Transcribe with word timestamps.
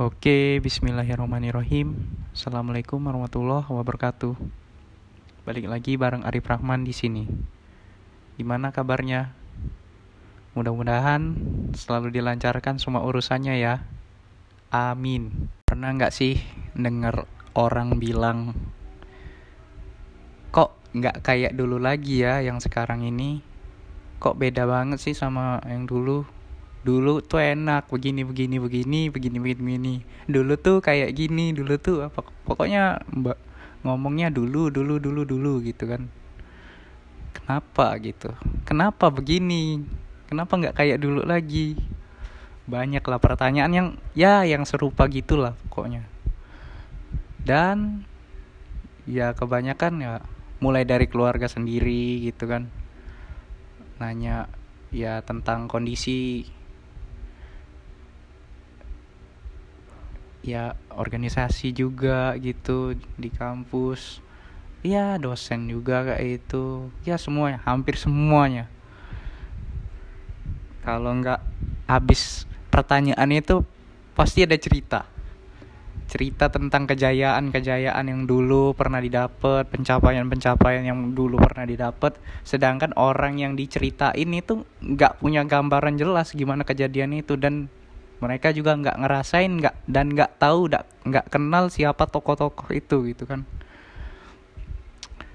Oke, 0.00 0.64
bismillahirrahmanirrahim. 0.64 1.92
Assalamualaikum 2.32 3.04
warahmatullahi 3.04 3.68
wabarakatuh. 3.68 4.32
Balik 5.44 5.68
lagi 5.68 6.00
bareng 6.00 6.24
Arif 6.24 6.48
Rahman 6.48 6.88
di 6.88 6.96
sini. 6.96 7.28
Gimana 8.40 8.72
kabarnya? 8.72 9.36
Mudah-mudahan 10.56 11.36
selalu 11.76 12.16
dilancarkan 12.16 12.80
semua 12.80 13.04
urusannya 13.04 13.60
ya. 13.60 13.84
Amin. 14.72 15.52
Pernah 15.68 15.92
nggak 15.92 16.16
sih 16.16 16.40
denger 16.72 17.28
orang 17.52 18.00
bilang 18.00 18.56
kok 20.48 20.80
nggak 20.96 21.20
kayak 21.20 21.52
dulu 21.52 21.76
lagi 21.76 22.24
ya 22.24 22.40
yang 22.40 22.56
sekarang 22.56 23.04
ini? 23.04 23.44
Kok 24.16 24.40
beda 24.40 24.64
banget 24.64 24.96
sih 24.96 25.12
sama 25.12 25.60
yang 25.68 25.84
dulu? 25.84 26.39
Dulu 26.80 27.20
tuh 27.20 27.44
enak 27.44 27.92
begini 27.92 28.24
begini 28.24 28.56
begini 28.56 29.00
begini 29.12 29.36
begini 29.36 29.60
begini. 29.60 29.94
Dulu 30.24 30.54
tuh 30.56 30.80
kayak 30.80 31.12
gini 31.12 31.52
dulu 31.52 31.76
tuh 31.76 32.08
apa 32.08 32.24
pokoknya 32.48 33.04
mbak 33.12 33.36
ngomongnya 33.84 34.32
dulu 34.32 34.72
dulu 34.72 34.96
dulu 34.96 35.22
dulu 35.28 35.52
gitu 35.60 35.84
kan. 35.84 36.08
Kenapa 37.36 37.92
gitu? 38.00 38.32
Kenapa 38.64 39.12
begini? 39.12 39.84
Kenapa 40.30 40.56
nggak 40.56 40.76
kayak 40.76 40.98
dulu 41.02 41.26
lagi? 41.26 41.76
Banyak 42.70 43.02
lah 43.02 43.18
pertanyaan 43.18 43.72
yang 43.74 43.88
ya 44.16 44.46
yang 44.46 44.64
serupa 44.64 45.04
gitulah 45.10 45.58
pokoknya. 45.68 46.06
Dan 47.42 48.06
ya 49.04 49.34
kebanyakan 49.34 49.92
ya 50.00 50.12
mulai 50.60 50.84
dari 50.86 51.10
keluarga 51.10 51.50
sendiri 51.50 52.24
gitu 52.24 52.48
kan. 52.48 52.72
Nanya 54.00 54.48
ya 54.94 55.20
tentang 55.26 55.68
kondisi 55.68 56.46
ya 60.40 60.76
organisasi 60.92 61.76
juga 61.76 62.36
gitu 62.40 62.96
di 63.16 63.28
kampus. 63.28 64.24
Ya 64.80 65.20
dosen 65.20 65.68
juga 65.68 66.00
kayak 66.08 66.24
itu 66.40 66.88
ya 67.04 67.20
semuanya 67.20 67.60
hampir 67.68 68.00
semuanya. 68.00 68.64
Kalau 70.80 71.12
nggak 71.20 71.40
habis 71.84 72.48
pertanyaan 72.72 73.28
itu 73.28 73.60
pasti 74.16 74.48
ada 74.48 74.56
cerita. 74.56 75.04
Cerita 76.10 76.50
tentang 76.50 76.90
kejayaan-kejayaan 76.90 78.02
yang 78.10 78.26
dulu 78.26 78.74
pernah 78.74 78.98
didapat, 78.98 79.70
pencapaian-pencapaian 79.70 80.82
yang 80.82 81.14
dulu 81.14 81.38
pernah 81.38 81.62
didapat, 81.62 82.18
sedangkan 82.42 82.90
orang 82.98 83.38
yang 83.38 83.54
diceritain 83.54 84.26
itu 84.34 84.66
nggak 84.82 85.22
punya 85.22 85.46
gambaran 85.46 86.00
jelas 86.00 86.34
gimana 86.34 86.66
kejadian 86.66 87.14
itu. 87.14 87.38
Dan 87.38 87.70
mereka 88.20 88.52
juga 88.52 88.76
nggak 88.76 89.00
ngerasain 89.00 89.48
nggak 89.48 89.76
dan 89.88 90.12
nggak 90.12 90.36
tahu 90.36 90.68
nggak 91.08 91.26
kenal 91.32 91.72
siapa 91.72 92.04
tokoh-tokoh 92.04 92.68
itu 92.76 92.96
gitu 93.12 93.24
kan. 93.24 93.48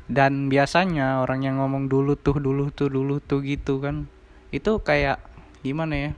Dan 0.05 0.53
biasanya 0.53 1.25
orang 1.25 1.41
yang 1.41 1.57
ngomong 1.57 1.89
dulu 1.89 2.13
tuh 2.13 2.37
dulu 2.37 2.69
tuh 2.69 2.93
dulu 2.93 3.17
tuh 3.17 3.41
gitu 3.41 3.81
kan 3.81 4.05
itu 4.53 4.77
kayak 4.85 5.17
gimana 5.65 5.93
ya? 5.97 6.11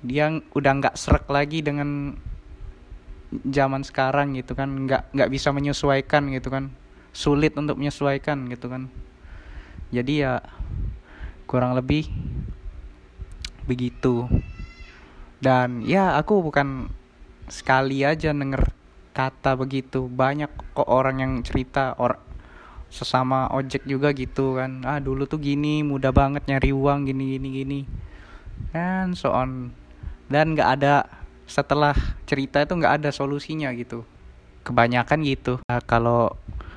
Dia 0.00 0.32
udah 0.32 0.72
nggak 0.80 0.96
serak 0.96 1.28
lagi 1.28 1.60
dengan 1.60 2.16
zaman 3.44 3.84
sekarang 3.84 4.32
gitu 4.32 4.56
kan 4.56 4.88
nggak 4.88 5.12
nggak 5.12 5.28
bisa 5.28 5.52
menyesuaikan 5.52 6.30
gitu 6.32 6.48
kan 6.48 6.72
sulit 7.12 7.52
untuk 7.60 7.76
menyesuaikan 7.76 8.48
gitu 8.48 8.72
kan. 8.72 8.88
Jadi 9.92 10.24
ya 10.24 10.40
kurang 11.44 11.76
lebih 11.76 12.08
begitu 13.66 14.30
dan 15.40 15.84
ya 15.84 16.16
aku 16.16 16.40
bukan 16.40 16.88
sekali 17.46 18.02
aja 18.02 18.32
denger 18.32 18.72
kata 19.16 19.56
begitu. 19.56 20.08
Banyak 20.08 20.76
kok 20.76 20.88
orang 20.88 21.22
yang 21.22 21.32
cerita 21.40 21.96
or 21.96 22.20
sesama 22.92 23.48
ojek 23.52 23.84
juga 23.84 24.12
gitu 24.12 24.56
kan. 24.56 24.84
Ah 24.84 25.00
dulu 25.00 25.28
tuh 25.28 25.40
gini 25.40 25.80
mudah 25.84 26.12
banget 26.12 26.44
nyari 26.48 26.70
uang 26.72 27.08
gini 27.08 27.36
gini 27.36 27.48
gini. 27.52 27.80
Dan 28.72 29.16
so 29.16 29.32
on. 29.32 29.72
Dan 30.26 30.56
nggak 30.56 30.70
ada 30.80 31.06
setelah 31.46 31.94
cerita 32.26 32.60
itu 32.60 32.74
nggak 32.74 33.02
ada 33.02 33.10
solusinya 33.14 33.70
gitu. 33.76 34.02
Kebanyakan 34.66 35.22
gitu. 35.22 35.62
Nah, 35.70 35.78
kalau 35.84 36.34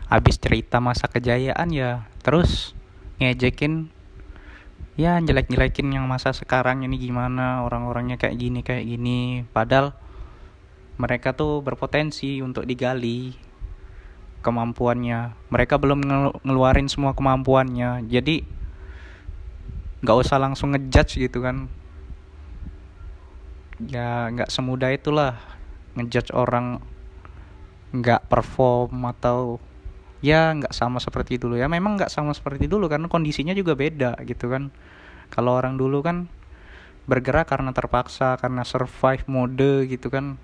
habis 0.10 0.42
cerita 0.42 0.82
masa 0.82 1.06
kejayaan 1.06 1.70
ya 1.70 2.10
terus 2.26 2.74
ngejekin 3.22 3.94
ya 5.00 5.16
jelek-jelekin 5.24 5.96
yang 5.96 6.12
masa 6.12 6.36
sekarang 6.36 6.84
ini 6.84 7.00
gimana 7.00 7.64
orang-orangnya 7.64 8.20
kayak 8.20 8.36
gini 8.36 8.60
kayak 8.60 8.84
gini. 8.84 9.48
Padahal 9.48 9.96
mereka 11.00 11.32
tuh 11.32 11.64
berpotensi 11.64 12.44
untuk 12.44 12.68
digali 12.68 13.32
kemampuannya. 14.44 15.40
Mereka 15.48 15.80
belum 15.80 16.04
ngeluarin 16.44 16.92
semua 16.92 17.16
kemampuannya. 17.16 18.12
Jadi 18.12 18.44
nggak 20.04 20.18
usah 20.20 20.36
langsung 20.36 20.76
ngejudge 20.76 21.16
gitu 21.16 21.40
kan. 21.48 21.72
Ya 23.88 24.28
nggak 24.36 24.52
semudah 24.52 24.92
itulah 24.92 25.40
ngejudge 25.96 26.36
orang 26.36 26.84
nggak 27.96 28.28
perform 28.28 29.08
atau 29.08 29.64
ya 30.20 30.52
nggak 30.56 30.76
sama 30.76 31.00
seperti 31.00 31.40
dulu. 31.40 31.56
Ya 31.56 31.68
memang 31.72 31.96
nggak 32.00 32.12
sama 32.12 32.36
seperti 32.36 32.68
dulu 32.68 32.92
karena 32.92 33.08
kondisinya 33.08 33.56
juga 33.56 33.76
beda 33.76 34.20
gitu 34.28 34.52
kan. 34.52 34.72
Kalau 35.32 35.56
orang 35.56 35.80
dulu 35.80 36.04
kan 36.04 36.28
bergerak 37.10 37.50
karena 37.50 37.74
terpaksa 37.74 38.38
karena 38.38 38.62
survive 38.68 39.26
mode 39.26 39.88
gitu 39.90 40.12
kan. 40.12 40.38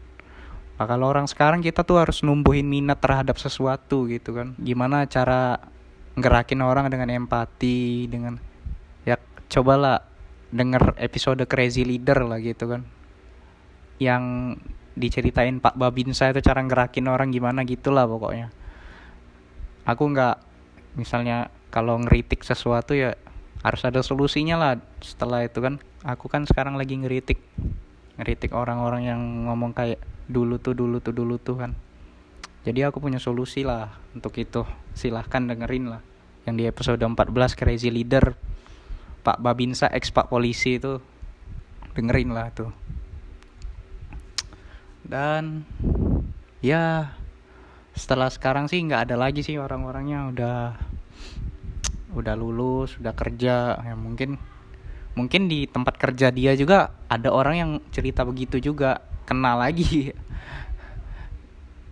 Nah, 0.75 0.85
kalau 0.91 1.07
orang 1.07 1.23
sekarang 1.23 1.63
kita 1.63 1.87
tuh 1.87 2.03
harus 2.03 2.19
numbuhin 2.19 2.67
minat 2.67 2.99
terhadap 2.99 3.39
sesuatu 3.39 4.07
gitu 4.11 4.35
kan. 4.35 4.57
Gimana 4.59 5.07
cara 5.07 5.59
ngerakin 6.15 6.63
orang 6.63 6.87
dengan 6.91 7.11
empati 7.11 8.07
dengan 8.07 8.39
ya 9.03 9.19
cobalah 9.51 10.03
denger 10.51 10.95
episode 10.99 11.43
crazy 11.47 11.83
leader 11.83 12.23
lah 12.27 12.39
gitu 12.39 12.67
kan. 12.75 12.81
Yang 13.99 14.23
diceritain 14.95 15.59
Pak 15.59 15.75
Babinsa 15.75 16.31
itu 16.31 16.39
cara 16.39 16.63
ngerakin 16.63 17.11
orang 17.11 17.27
gimana 17.27 17.67
gitulah 17.67 18.07
pokoknya 18.07 18.47
aku 19.85 20.03
nggak 20.11 20.41
misalnya 20.97 21.53
kalau 21.69 22.01
ngeritik 22.01 22.41
sesuatu 22.41 22.97
ya 22.97 23.13
harus 23.65 23.81
ada 23.81 24.01
solusinya 24.05 24.57
lah 24.57 24.73
setelah 25.01 25.45
itu 25.45 25.61
kan. 25.61 25.81
Aku 26.05 26.29
kan 26.29 26.45
sekarang 26.45 26.77
lagi 26.77 26.97
ngeritik 26.97 27.41
ngeritik 28.15 28.53
orang-orang 28.53 29.09
yang 29.09 29.21
ngomong 29.49 29.73
kayak 29.73 29.97
dulu 30.29 30.61
tuh 30.61 30.77
dulu 30.77 31.01
tuh 31.01 31.13
dulu 31.13 31.37
tuh 31.41 31.57
kan. 31.61 31.71
Jadi 32.65 32.81
aku 32.81 32.97
punya 32.97 33.21
solusi 33.21 33.61
lah 33.61 33.93
untuk 34.13 34.33
itu. 34.41 34.65
Silahkan 34.97 35.45
dengerin 35.45 35.89
lah. 35.89 36.01
Yang 36.45 36.55
di 36.57 36.63
episode 36.69 37.01
14 37.01 37.57
crazy 37.57 37.89
leader 37.89 38.37
Pak 39.25 39.41
Babinsa 39.41 39.89
ex 39.89 40.13
Pak 40.13 40.29
polisi 40.29 40.77
itu 40.77 41.01
dengerin 41.97 42.29
lah 42.29 42.53
tuh. 42.53 42.69
Dan 45.05 45.65
ya 46.61 47.13
setelah 47.95 48.27
sekarang 48.27 48.67
sih 48.67 48.83
nggak 48.83 49.09
ada 49.09 49.15
lagi 49.15 49.41
sih 49.41 49.55
orang-orangnya. 49.55 50.27
Udah 50.29 50.57
udah 52.15 52.35
lulus 52.35 52.99
udah 52.99 53.15
kerja. 53.15 53.79
Ya 53.79 53.95
mungkin 53.95 54.35
mungkin 55.15 55.47
di 55.47 55.63
tempat 55.65 55.95
kerja 55.95 56.27
dia 56.29 56.51
juga 56.59 56.91
ada 57.07 57.31
orang 57.31 57.55
yang 57.55 57.71
cerita 57.95 58.27
begitu 58.27 58.59
juga. 58.59 59.01
Kenal 59.25 59.63
lagi. 59.63 60.11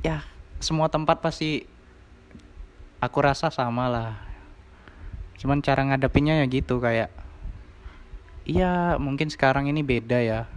Ya 0.03 0.19
semua 0.59 0.91
tempat 0.91 1.23
pasti 1.23 1.63
aku 2.99 3.23
rasa 3.23 3.47
sama 3.47 3.87
lah. 3.87 4.19
Cuman 5.39 5.63
cara 5.63 5.79
ngadepinnya 5.87 6.43
ya 6.43 6.45
gitu 6.51 6.83
kayak 6.83 7.07
iya 8.43 8.99
mungkin 8.99 9.31
sekarang 9.31 9.71
ini 9.71 9.79
beda 9.79 10.19
ya. 10.19 10.51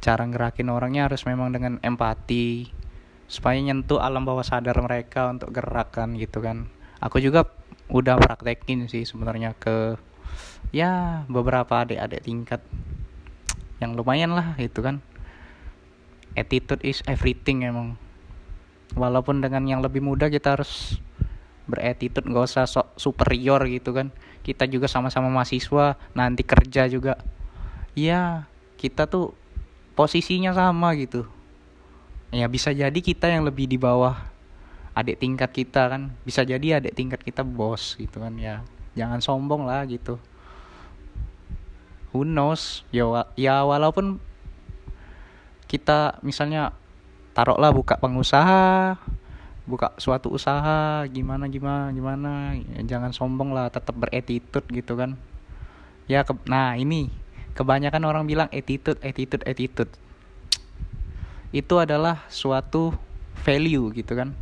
Cara 0.00 0.24
ngerakin 0.24 0.72
orangnya 0.72 1.12
harus 1.12 1.28
memang 1.28 1.52
dengan 1.52 1.76
empati 1.84 2.72
supaya 3.32 3.56
nyentuh 3.56 3.96
alam 3.96 4.28
bawah 4.28 4.44
sadar 4.44 4.76
mereka 4.84 5.32
untuk 5.32 5.56
gerakan 5.56 6.20
gitu 6.20 6.44
kan. 6.44 6.68
Aku 7.00 7.16
juga 7.16 7.48
udah 7.88 8.20
praktekin 8.20 8.84
sih 8.92 9.08
sebenarnya 9.08 9.56
ke 9.56 9.96
ya 10.68 11.24
beberapa 11.32 11.80
adik-adik 11.80 12.28
tingkat. 12.28 12.60
Yang 13.80 13.96
lumayan 13.96 14.36
lah 14.36 14.52
itu 14.60 14.84
kan. 14.84 15.00
Attitude 16.36 16.84
is 16.84 17.00
everything 17.08 17.64
emang. 17.64 17.96
Walaupun 19.00 19.40
dengan 19.40 19.64
yang 19.64 19.80
lebih 19.80 20.04
muda 20.04 20.28
kita 20.28 20.60
harus 20.60 21.00
beretitude 21.64 22.28
nggak 22.28 22.44
usah 22.52 22.68
sok 22.68 23.00
superior 23.00 23.64
gitu 23.64 23.96
kan. 23.96 24.12
Kita 24.44 24.68
juga 24.68 24.92
sama-sama 24.92 25.32
mahasiswa 25.32 25.96
nanti 26.12 26.44
kerja 26.44 26.84
juga. 26.84 27.16
Ya 27.96 28.44
kita 28.76 29.08
tuh 29.08 29.32
posisinya 29.96 30.52
sama 30.52 30.92
gitu 31.00 31.24
ya 32.32 32.48
bisa 32.48 32.72
jadi 32.72 32.96
kita 32.96 33.28
yang 33.28 33.44
lebih 33.44 33.68
di 33.68 33.76
bawah 33.76 34.16
adik 34.96 35.20
tingkat 35.20 35.52
kita 35.52 35.92
kan. 35.92 36.12
Bisa 36.24 36.42
jadi 36.42 36.80
adik 36.80 36.96
tingkat 36.96 37.20
kita 37.20 37.44
bos 37.44 37.96
gitu 38.00 38.20
kan 38.20 38.34
ya. 38.40 38.64
Jangan 38.96 39.20
sombong 39.20 39.68
lah 39.68 39.84
gitu. 39.88 40.16
Who 42.12 42.24
knows? 42.28 42.84
Ya 42.92 43.04
ya 43.36 43.64
walaupun 43.64 44.20
kita 45.68 46.20
misalnya 46.20 46.76
taruhlah 47.32 47.72
buka 47.72 47.96
pengusaha 47.96 49.00
buka 49.62 49.94
suatu 49.96 50.28
usaha 50.28 51.06
gimana 51.08 51.46
gimana 51.48 51.88
gimana 51.94 52.52
ya, 52.76 52.98
jangan 52.98 53.14
sombong 53.14 53.56
lah 53.56 53.72
tetap 53.72 53.96
beretitude 53.96 54.68
gitu 54.68 54.98
kan. 54.98 55.16
Ya 56.10 56.26
ke, 56.26 56.36
nah 56.44 56.76
ini 56.76 57.08
kebanyakan 57.56 58.02
orang 58.04 58.24
bilang 58.28 58.48
attitude 58.52 59.00
attitude 59.00 59.40
attitude 59.48 59.88
itu 61.52 61.74
adalah 61.76 62.24
suatu 62.32 62.96
value 63.44 63.92
gitu 63.92 64.12
kan. 64.16 64.32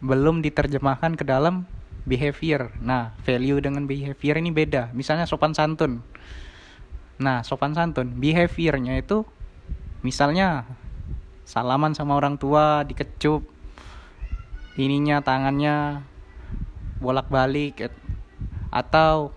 Belum 0.00 0.40
diterjemahkan 0.40 1.14
ke 1.14 1.24
dalam 1.28 1.68
behavior. 2.08 2.72
Nah 2.80 3.12
value 3.22 3.60
dengan 3.60 3.84
behavior 3.84 4.40
ini 4.40 4.50
beda. 4.50 4.90
Misalnya 4.96 5.28
sopan 5.28 5.52
santun. 5.52 6.00
Nah 7.20 7.44
sopan 7.44 7.76
santun 7.76 8.16
behaviornya 8.16 8.96
itu 8.96 9.28
misalnya 10.00 10.64
salaman 11.44 11.92
sama 11.92 12.16
orang 12.16 12.40
tua 12.40 12.82
dikecup 12.82 13.44
ininya 14.76 15.24
tangannya 15.24 16.04
bolak-balik 17.00 17.88
atau 18.68 19.32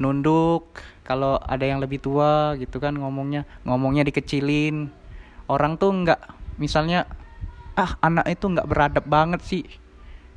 nunduk 0.00 0.80
kalau 1.04 1.36
ada 1.44 1.66
yang 1.66 1.82
lebih 1.82 2.00
tua 2.00 2.56
gitu 2.56 2.80
kan 2.80 2.96
ngomongnya 2.96 3.44
ngomongnya 3.68 4.06
dikecilin 4.08 4.88
orang 5.50 5.74
tuh 5.74 5.90
nggak 5.90 6.20
misalnya 6.62 7.10
ah 7.74 7.98
anak 7.98 8.30
itu 8.30 8.46
nggak 8.46 8.68
beradab 8.70 9.04
banget 9.10 9.42
sih 9.42 9.64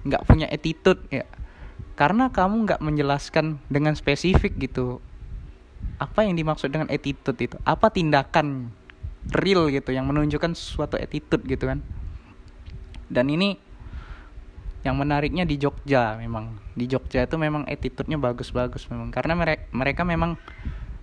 nggak 0.03 0.23
punya 0.27 0.47
attitude 0.51 1.01
ya. 1.09 1.25
Karena 1.93 2.33
kamu 2.33 2.65
nggak 2.67 2.81
menjelaskan 2.81 3.61
dengan 3.69 3.93
spesifik 3.95 4.57
gitu 4.59 4.99
apa 6.01 6.25
yang 6.27 6.35
dimaksud 6.35 6.73
dengan 6.73 6.91
attitude 6.91 7.39
itu? 7.39 7.55
Apa 7.63 7.93
tindakan 7.93 8.71
real 9.31 9.71
gitu 9.71 9.95
yang 9.95 10.09
menunjukkan 10.09 10.57
suatu 10.57 10.99
attitude 10.99 11.43
gitu 11.47 11.69
kan? 11.69 11.79
Dan 13.07 13.31
ini 13.31 13.55
yang 14.83 14.99
menariknya 14.99 15.47
di 15.47 15.55
Jogja 15.55 16.19
memang. 16.19 16.59
Di 16.75 16.89
Jogja 16.89 17.23
itu 17.23 17.39
memang 17.39 17.63
attitude-nya 17.69 18.19
bagus-bagus 18.19 18.89
memang. 18.91 19.13
Karena 19.13 19.37
mereka 19.37 19.63
mereka 19.71 20.01
memang 20.03 20.35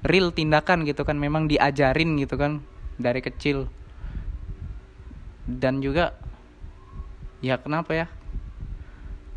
real 0.04 0.34
tindakan 0.34 0.84
gitu 0.84 1.06
kan 1.06 1.16
memang 1.16 1.48
diajarin 1.48 2.20
gitu 2.20 2.36
kan 2.36 2.60
dari 3.00 3.24
kecil 3.24 3.68
dan 5.48 5.80
juga 5.80 6.16
ya 7.40 7.56
kenapa 7.56 7.96
ya? 7.96 8.06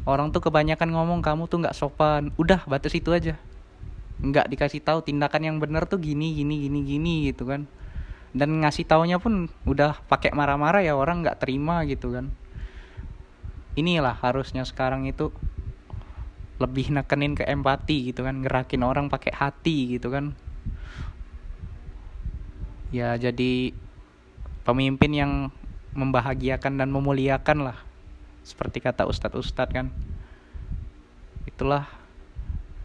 Orang 0.04 0.36
tuh 0.36 0.44
kebanyakan 0.44 0.92
ngomong 0.92 1.24
kamu 1.24 1.48
tuh 1.48 1.64
nggak 1.64 1.76
sopan. 1.76 2.36
Udah 2.36 2.68
batas 2.68 2.92
itu 2.92 3.08
aja. 3.16 3.40
Nggak 4.20 4.52
dikasih 4.52 4.84
tahu 4.84 5.00
tindakan 5.00 5.48
yang 5.48 5.58
benar 5.64 5.88
tuh 5.88 6.00
gini 6.04 6.36
gini 6.36 6.68
gini 6.68 6.80
gini 6.84 7.14
gitu 7.32 7.48
kan. 7.48 7.64
Dan 8.36 8.60
ngasih 8.60 8.84
taunya 8.84 9.16
pun 9.22 9.48
udah 9.64 10.04
pakai 10.12 10.36
marah-marah 10.36 10.84
ya 10.84 11.00
orang 11.00 11.24
nggak 11.24 11.40
terima 11.40 11.88
gitu 11.88 12.12
kan. 12.12 12.28
Inilah 13.80 14.20
harusnya 14.20 14.68
sekarang 14.68 15.08
itu 15.08 15.32
lebih 16.60 16.92
nekenin 16.94 17.34
ke 17.34 17.48
empati 17.48 18.14
gitu 18.14 18.28
kan 18.28 18.44
ngerakin 18.44 18.84
orang 18.84 19.08
pakai 19.08 19.32
hati 19.32 19.96
gitu 19.96 20.12
kan. 20.12 20.36
Ya 22.92 23.16
jadi 23.16 23.72
pemimpin 24.68 25.12
yang 25.16 25.32
membahagiakan 25.94 26.82
dan 26.82 26.90
memuliakan 26.90 27.72
lah. 27.72 27.78
Seperti 28.44 28.84
kata 28.84 29.08
ustadz-ustadz 29.08 29.74
kan. 29.74 29.88
Itulah 31.48 31.88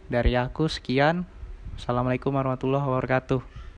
dari 0.07 0.33
aku 0.39 0.71
sekian. 0.71 1.27
Assalamualaikum 1.75 2.31
warahmatullahi 2.31 2.85
wabarakatuh 2.85 3.58